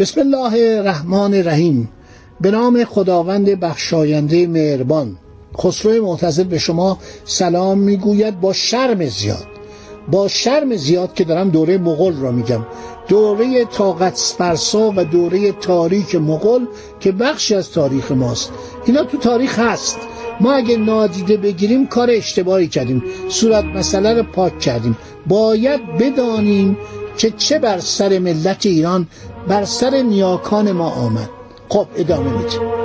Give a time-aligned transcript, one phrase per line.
[0.00, 1.88] بسم الله الرحمن الرحیم.
[2.40, 5.16] به نام خداوند بخشاینده مهربان.
[5.58, 9.46] خسرو معتزد به شما سلام می‌گوید با شرم زیاد.
[10.10, 12.66] با شرم زیاد که دارم دوره مغول را میگم.
[13.08, 16.66] دوره طاقت فرسا و دوره تاریک مغول
[17.00, 18.50] که بخشی از تاریخ ماست.
[18.86, 19.98] اینا تو تاریخ هست.
[20.40, 23.02] ما اگه نادیده بگیریم کار اشتباهی کردیم.
[23.28, 24.96] صورت مسئله رو پاک کردیم.
[25.26, 26.76] باید بدانیم
[27.18, 29.06] که چه بر سر ملت ایران
[29.48, 31.30] بر سر نیاکان ما آمد.
[31.68, 32.79] خب ادامه میدیم.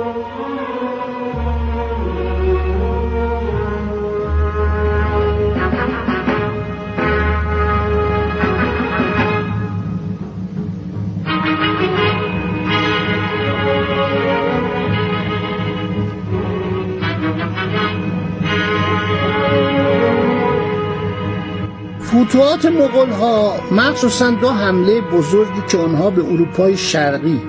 [22.36, 27.40] فتوحات مغول ها مخصوصا دو حمله بزرگی که آنها به اروپای شرقی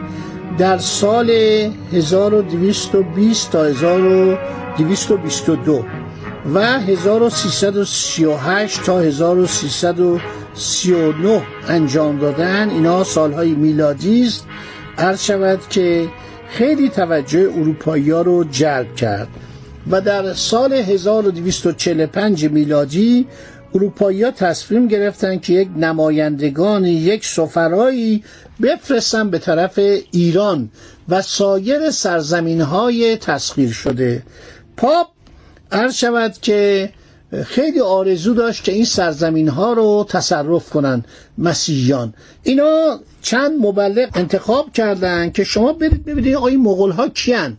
[0.57, 1.29] در سال
[1.93, 5.85] 1220 تا 1222
[6.53, 14.45] و 1338 تا 1339 انجام دادن اینا سالهای میلادی است.
[14.97, 16.07] عرض شود که
[16.49, 19.27] خیلی توجه اروپایی ها رو جلب کرد
[19.91, 23.27] و در سال 1245 میلادی
[23.75, 28.23] اروپایی ها تصمیم گرفتن که یک نمایندگان یک سفرایی
[28.61, 29.79] بفرستن به طرف
[30.11, 30.69] ایران
[31.09, 34.23] و سایر سرزمین های تسخیر شده.
[34.77, 35.07] پاپ
[35.71, 36.89] عرض شود که
[37.45, 41.05] خیلی آرزو داشت که این سرزمین ها رو تصرف کنن.
[41.37, 42.13] مسیحیان.
[42.43, 47.57] اینا چند مبلغ انتخاب کردن که شما برید ببینید آقای مغول ها کیان.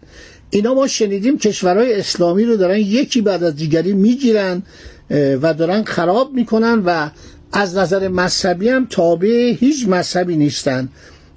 [0.50, 4.62] اینا ما شنیدیم کشورهای اسلامی رو دارن یکی بعد از دیگری می‌گیرن.
[5.10, 7.10] و دارن خراب می‌کنن و
[7.52, 10.88] از نظر مذهبی هم تابع هیچ مذهبی نیستن.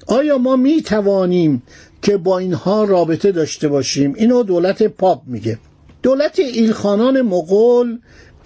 [0.08, 1.64] آیا ما می توانیم
[2.02, 5.60] که با اینها رابطه داشته باشیم؟ اینو دولت پاپ میگه.
[6.04, 7.98] دولت ایلخانان مغول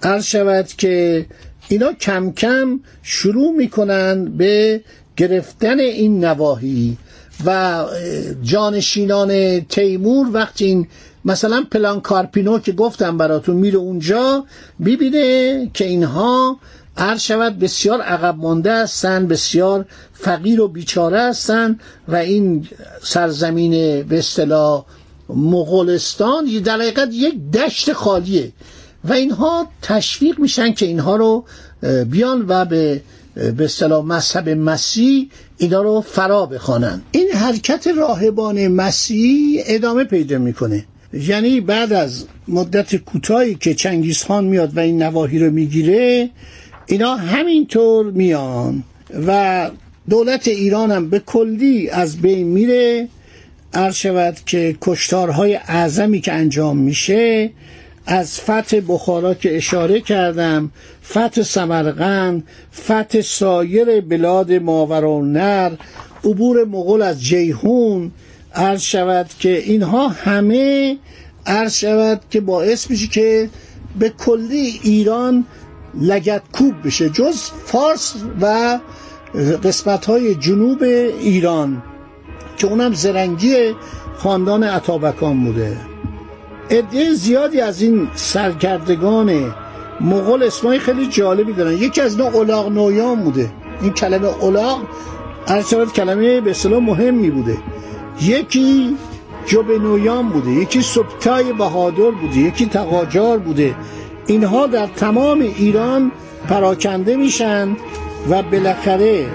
[0.02, 1.26] عرض شود که
[1.68, 4.80] اینا کم کم شروع می‌کنن به
[5.16, 6.96] گرفتن این نواحی
[7.46, 7.84] و
[8.42, 10.86] جانشینان تیمور وقتی این
[11.26, 14.44] مثلا پلان کارپینو که گفتم براتون میره اونجا
[14.84, 16.58] ببینه که اینها
[16.96, 21.78] عرض شود بسیار عقب مانده هستن بسیار فقیر و بیچاره هستن
[22.08, 22.68] و این
[23.02, 24.84] سرزمین به اصطلاح
[25.28, 28.52] مغولستان در حقیقت یک دشت خالیه
[29.04, 31.44] و اینها تشویق میشن که اینها رو
[32.10, 33.02] بیان و به
[33.56, 37.02] به اصطلاح مذهب مسیح اینا رو فرا بخوانن.
[37.10, 40.84] این حرکت راهبان مسیح ادامه پیدا می‌کنه.
[41.12, 46.30] یعنی بعد از مدت کوتاهی که چنگیز خان میاد و این نواحی رو می‌گیره
[46.86, 48.84] اینا همینطور میان
[49.26, 49.70] و
[50.10, 53.08] دولت ایران هم به کلی از بین میره.
[53.74, 57.50] عرض شود که کشتارهای اعظمی که انجام میشه
[58.06, 60.70] از فتح بخارا که اشاره کردم
[61.04, 62.44] فتح سمرقند
[62.74, 65.72] فتح سایر بلاد ماورالنر
[66.24, 68.12] عبور مغول از جیهون
[68.56, 70.96] عرض شود که اینها همه
[71.46, 73.50] عرض شود که باعث میشه که
[73.98, 75.44] به کلی ایران
[76.00, 78.78] لگت کوب بشه جز فارس و
[79.64, 81.82] قسمت های جنوب ایران
[82.56, 83.74] که اونم زرنگی
[84.16, 85.76] خاندان عطابکان بوده.
[86.70, 89.54] عده زیادی از این سرکردگان
[90.00, 91.72] مغول اسمای خیلی جالبی دارن.
[91.72, 93.50] یکی از اینا اولاغ نویان بوده.
[93.82, 94.78] این کلمه اولاغ
[95.48, 97.56] عرض کلمه به اصطلاح مهمی بوده.
[98.22, 98.96] یکی
[99.46, 103.74] جوبنویان بوده یکی سبتای بهادر بوده یکی تقاجار بوده.
[104.26, 106.12] اینها در تمام ایران
[106.48, 107.76] پراکنده میشن
[108.30, 109.26] و بالاخره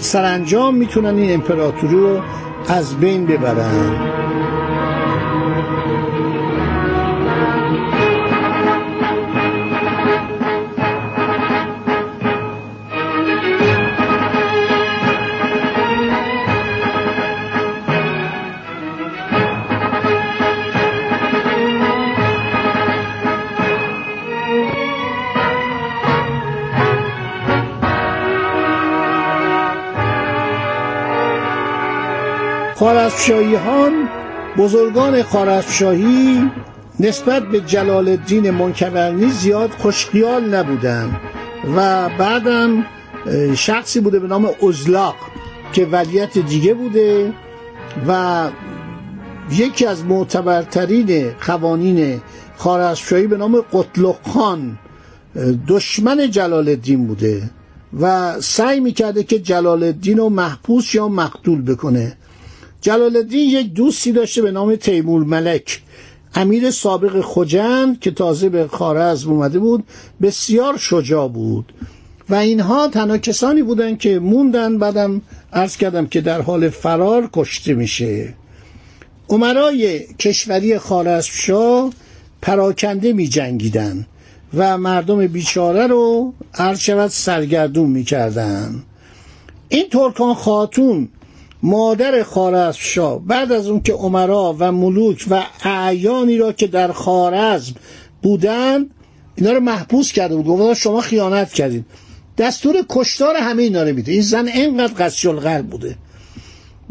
[0.00, 2.20] سرانجام می‌تونن این امپراتوری رو
[2.68, 4.27] از بین ببرن.
[32.78, 34.08] خارزمشاهیان
[34.56, 36.50] بزرگان خارزمشاهی
[37.00, 41.20] نسبت به جلال الدین منکبرنی زیاد خوشخیال نبودن
[41.76, 42.84] و بعدم
[43.54, 45.14] شخصی بوده به نام ازلاق
[45.72, 47.32] که ولیت دیگه بوده
[48.08, 48.44] و
[49.52, 52.20] یکی از معتبرترین قوانین
[52.56, 54.78] خارزمشاهی به نام قطلق خان
[55.68, 57.50] دشمن جلال الدین بوده
[58.00, 62.16] و سعی می‌کرده که جلال الدین رو محبوس یا مقتول بکنه.
[62.80, 65.82] جلال الدین یک دوستی داشته به نام تیمور ملک.
[66.34, 69.84] امیر سابق خجند که تازه به خارزم اومده بود
[70.22, 71.72] بسیار شجاع بود.
[72.30, 75.22] و اینها تنها کسانی بودن که موندن بعدم
[75.52, 78.34] عرض کردم که در حال فرار کشته میشه.
[79.28, 81.92] عمرای کشوری خارزمشاه
[82.42, 84.06] پراکنده می جنگیدن
[84.54, 88.82] و مردم بیچاره رو عرض شود سرگردون می کردن.
[89.68, 91.08] این ترکان خاتون
[91.62, 97.74] مادر خارزمشاه بعد از اون که عمرا و ملوک و اعیانی را که در خارزم
[98.22, 98.90] بودند
[99.36, 100.46] اینا رو محبوس کرده بود.
[100.46, 101.84] گفت شما خیانت کردید.
[102.38, 104.12] دستور کشتار همه اینا رو میده.
[104.12, 105.96] این زن اینقدر قسی القلب بوده.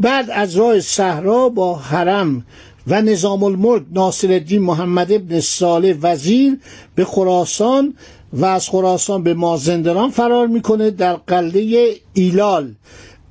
[0.00, 2.44] بعد از راه صحرا با حرم
[2.86, 6.58] و نظام الملک ناصر الدین محمد ابن صالح وزیر
[6.94, 7.94] به خراسان
[8.32, 12.74] و از خراسان به مازندران فرار می‌کنه در قلعه ایلال.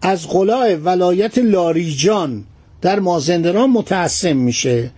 [0.02, 2.44] از قلاع ولایت لاریجان
[2.82, 4.92] در مازندران متعصم میشه.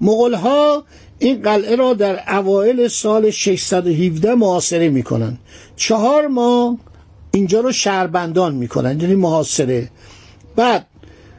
[0.00, 0.84] مغلها
[1.18, 5.38] این قلعه را در اوایل سال 617 محاصره می‌کنن.
[5.76, 6.76] چهار ماه
[7.30, 9.90] اینجا رو شهربندان می‌کنن یعنی محاصره.
[10.56, 10.86] بعد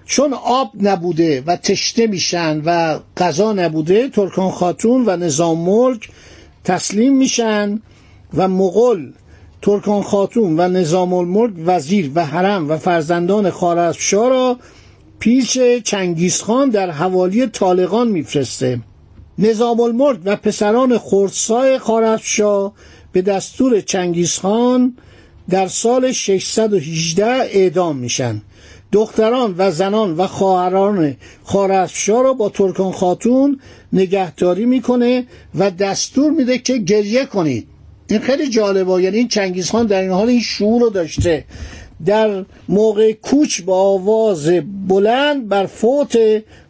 [0.06, 6.10] چون آب نبوده و تشنه میشن و غذا نبوده ترکان خاتون و نظام ملک
[6.64, 7.82] تسلیم میشن
[8.34, 9.12] و مغل
[9.62, 14.58] ترکان خاتون و نظام الملک وزیر و حرم و فرزندان خارزمشاه را
[15.20, 18.80] پیش چنگیزخان در حوالی طالقان میفرسته.
[19.38, 22.74] نظام الملک و پسران خردسای خارزمشاه
[23.12, 24.98] به دستور چنگیزخان
[25.50, 28.42] در سال 618 اعدام میشن.
[28.92, 33.60] دختران و زنان و خواهران خارزمشاه را با ترکان خاتون
[33.94, 35.26] نگهداری می‌کنه
[35.56, 37.68] و دستور میده که گریه کنید.
[38.10, 39.04] این خیلی جالبه.
[39.04, 41.46] یعنی این چنگیز خان در این حال این شعور رو داشته.
[42.06, 44.50] در موقع کوچ با آواز
[44.88, 46.18] بلند بر فوت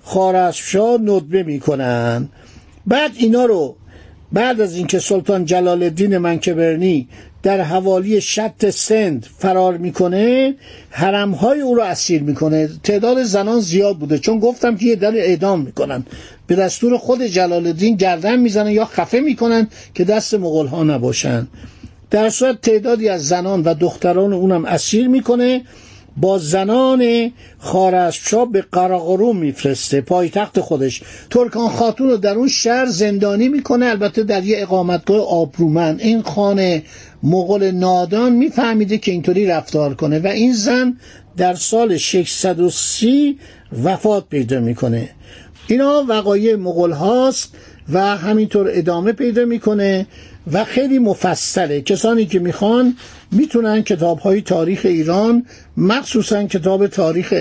[0.03, 2.29] خارزمشاه ندبه می‌کنن.
[2.87, 3.75] بعد اینا رو
[4.33, 7.07] بعد از اینکه سلطان جلال الدین منکبرنی
[7.43, 10.55] در حوالی شط سند فرار می‌کنه
[10.89, 12.69] حرمهای او رو اسیر می‌کنه.
[12.83, 16.05] تعداد زنان زیاد بوده چون گفتم که یه در اعدام می‌کنن.
[16.47, 21.47] به دستور خود جلال الدین گردن می‌زنن یا خفه می‌کنن که دست مغول ها نباشن.
[22.11, 25.61] در صورت تعدادی از زنان و دختران اونم اسیر می‌کنه.
[26.21, 31.01] با زنان خارزمشاه به قراقروم میفرسته پایتخت خودش.
[31.29, 36.01] ترکان خاتون رو در اون شهر زندانی می‌کنه البته در یه اقامتگاه آبرومند.
[36.01, 36.83] این خانه
[37.23, 40.97] مغول نادان میفهمیده که اینطوری رفتار کنه و این زن
[41.37, 43.37] در سال 630
[43.83, 45.09] وفات پیدا می‌کنه.
[45.67, 47.55] اینا وقایع مغول هاست
[47.93, 50.07] و همینطور ادامه پیدا می‌کنه
[50.51, 51.81] و خیلی مفصله.
[51.81, 52.95] کسانی که می‌خوان
[53.31, 55.45] می‌تونن کتاب های تاریخ ایران
[55.77, 57.33] مخصوصا کتاب تاریخ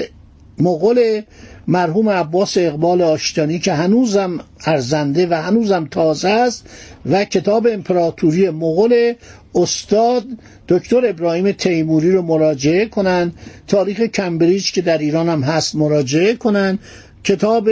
[0.58, 1.22] مغول
[1.66, 6.66] مرحوم عباس اقبال آشتانی که هنوزم ارزنده و هنوزم تازه است
[7.10, 9.14] و کتاب امپراتوری مغول
[9.54, 10.24] استاد
[10.68, 13.32] دکتر ابراهیم تیموری رو مراجعه کنن.
[13.66, 16.78] تاریخ کمبریج که در ایران هم هست مراجعه کنن.
[17.24, 17.70] کتاب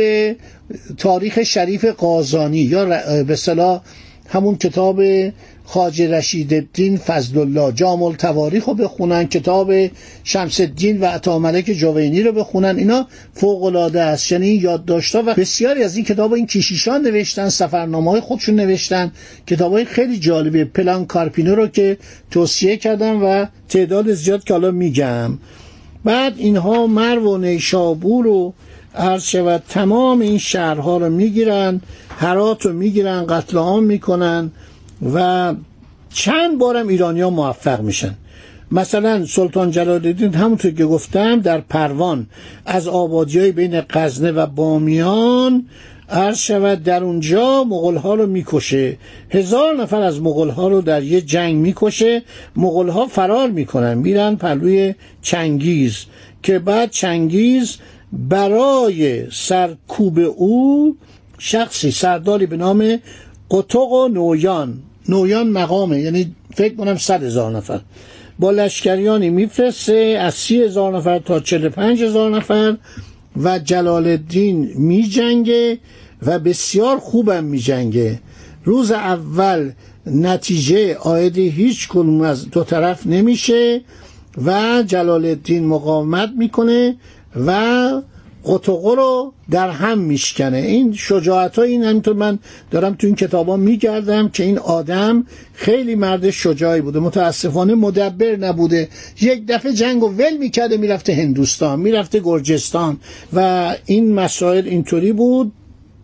[0.99, 2.85] تاریخ شریف قازانی یا
[3.23, 3.82] به صلاح
[4.28, 5.02] همون کتاب
[5.66, 9.73] خاج رشید الدین فضل الله جامل تواریخ رو بخونن کتاب
[10.25, 12.76] شمس الدین و عطاملک جوینی رو بخونن.
[12.76, 14.32] اینا فوق العاده است.
[14.32, 19.12] یعنی این یادداشت‌ها و بسیاری از این کتاب این کشیشان نوشتن سفرنامه های خودشون نوشتن.
[19.46, 20.64] کتاب های خیلی جالبه.
[20.64, 21.99] پلان کارپینو رو که
[22.30, 25.38] توصیه کردم و تعداد زیاد که حالا میگم.
[26.04, 28.54] بعد اینها مرو و نیشابور و
[28.94, 31.80] عرض شود تمام این شهرها رو می‌گیرن
[32.18, 34.50] هرات رو می‌گیرن قتل عام می‌کنن.
[35.15, 35.55] و
[36.15, 38.15] چند بارم ایرانیا موفق میشن.
[38.71, 42.26] مثلا سلطان جلال الدین همونطور که گفتم در پروان
[42.67, 45.67] از آبادی های بین قزنه و بامیان
[46.09, 48.97] عرض شود در اونجا مغول ها رو می‌کشه.
[49.31, 52.23] هزار نفر از مغول ها رو در یه جنگ می‌کشه.
[52.57, 56.05] مغول ها فرار می‌کنن میرن پلوی چنگیز
[56.43, 57.76] که بعد چنگیز
[58.12, 60.97] برای سرکوب او
[61.38, 62.99] شخصی سرداری به نام
[63.50, 66.01] قطق و نویان نویان مقامه.
[66.01, 67.81] یعنی فکر کنم صد هزار نفر.
[68.39, 72.77] با لشکریانی میفرسته از سی هزار نفر تا چل پنج هزار نفر
[73.37, 75.79] و جلال الدین می جنگه
[76.23, 78.21] و بسیار خوبم می جنگه
[78.65, 79.71] روز اول
[80.07, 83.81] نتیجه آید هیچ کدوم از دو طرف نمیشه
[84.45, 86.97] و جلال الدین مقاومت می‌کنه
[87.47, 87.91] و
[88.47, 90.57] قطقه رو در هم میشکنه.
[90.57, 92.38] این شجاعت ها این همینطور من
[92.71, 98.88] دارم تو این کتابا میگردم که این آدم خیلی مرد شجاعی بوده متاسفانه مدبر نبوده.
[99.21, 102.99] یک دفعه جنگ و ول می‌کرده می‌رفته هندوستان می‌رفته گرجستان
[103.33, 105.53] و این مسائل اینطوری بود.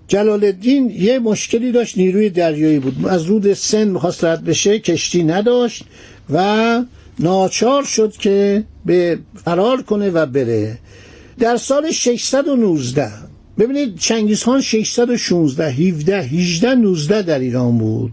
[0.08, 3.06] جلال الدین یه مشکلی داشت نیروی دریایی بود.
[3.06, 5.84] از رود سن می‌خواست رد بشه کشتی نداشت
[6.30, 6.80] و
[7.18, 10.78] ناچار شد که به فرار کنه و بره.
[11.38, 13.10] در سال 619
[13.58, 18.12] ببینید چنگیز خان 616 17 18 19 در ایران بود.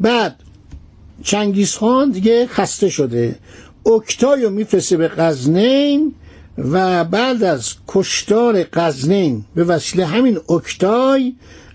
[0.00, 0.36] بعد
[1.22, 3.36] چنگیز خان دیگه خسته شده.
[3.86, 6.14] اکتای رو میفرسته به غزنین
[6.58, 11.34] و بعد از کشتار قزنین به وسیله همین اکتای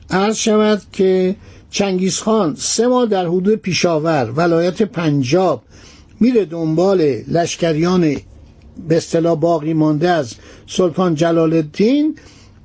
[0.09, 1.35] عرض شود که
[1.71, 5.63] چنگیز خان سه ماه در حدود پیشاور ولایت پنجاب
[6.19, 8.15] میره دنبال لشکریان
[8.87, 10.33] به اصطلاح باقی مانده از
[10.67, 12.15] سلطان جلال الدین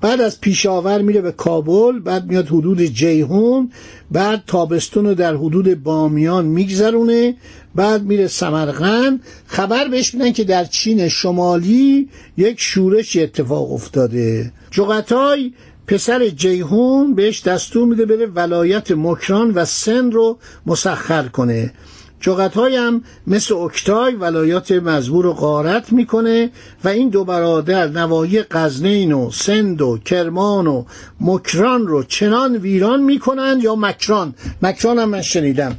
[0.00, 3.70] بعد از پیشاور میره به کابل بعد میاد حدود جیهون
[4.10, 7.36] بعد تابستون رو در حدود بامیان میگذرونه
[7.74, 9.20] بعد میره سمرقند.
[9.46, 14.52] خبر بهش میدن که در چین شمالی یک شورش اتفاق افتاده.
[14.70, 15.52] جغتای
[15.86, 21.72] پسر جیهون بهش دستور میده بره ولایت مکران و سن رو مسخر کنه.
[22.20, 26.50] جغتای هم مثل اکتای ولایات مزبور رو غارت می‌کنه
[26.84, 30.84] و این دو برادر نواحی قزنین و سند و کرمان و
[31.20, 35.76] مکران رو چنان ویران می‌کنن یا مکران؟ مکران هم من شنیدم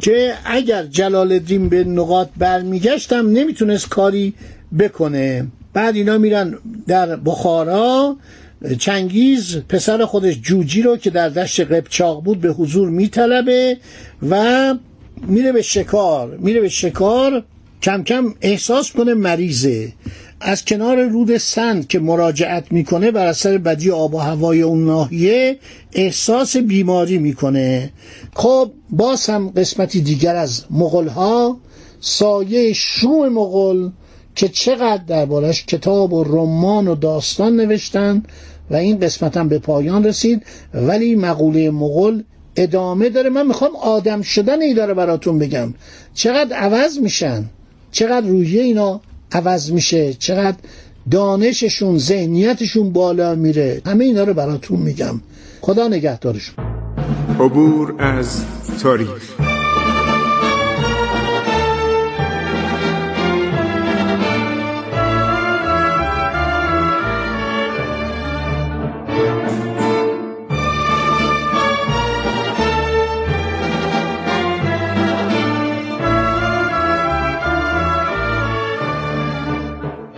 [0.00, 4.34] که اگر جلال الدین به نقاط برمیگشتم نمی‌تونست کاری
[4.78, 5.46] بکنه.
[5.72, 8.16] بعد اینا میرن در بخارا.
[8.78, 13.76] چنگیز پسر خودش جوجی رو که در دشت قبچاق بود به حضور میطلبه
[14.30, 14.74] و
[15.26, 17.44] میره به شکار میره به شکار
[17.82, 19.92] کم کم احساس کنه مریضه.
[20.40, 25.58] از کنار رود سند که مراجعت می‌کنه بر اثر بدی آب و هوای اون ناحیه
[25.92, 27.92] احساس بیماری می‌کنه.
[28.34, 31.58] خب باز هم قسمتی دیگر از مغل ها
[32.00, 33.88] سایه شوم مغل
[34.34, 38.22] که چقدر دربارش کتاب و رمان و داستان نوشتن
[38.70, 40.42] و این قسمت هم به پایان رسید.
[40.74, 42.20] ولی مقوله مغل
[42.62, 43.30] ادامه داره.
[43.30, 45.74] من می‌خوام آدم شدن داره براتون بگم.
[46.14, 47.44] چقدر عوض میشن؟
[47.92, 49.00] چقدر رویه اینا
[49.32, 50.56] عوض میشه؟ چقدر
[51.10, 55.20] دانششون ذهنیتشون بالا میره؟ همه اینا رو براتون میگم.
[55.60, 56.54] خدا نگهدارشون.
[57.40, 58.44] عبور از
[58.82, 59.49] تاریخ.